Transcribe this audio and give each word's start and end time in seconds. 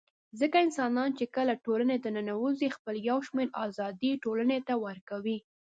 ځکه 0.39 0.57
انسانان 0.65 1.09
چي 1.17 1.25
کله 1.35 1.53
ټولني 1.65 1.97
ته 2.03 2.09
ننوزي 2.17 2.69
خپل 2.75 2.95
يو 3.09 3.17
شمېر 3.27 3.47
آزادۍ 3.65 4.11
ټولني 4.23 4.59
ته 4.67 4.73
ورکوي 4.85 5.37